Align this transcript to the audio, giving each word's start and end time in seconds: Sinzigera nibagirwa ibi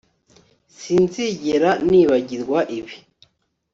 Sinzigera 0.79 1.69
nibagirwa 1.89 2.59
ibi 2.77 2.95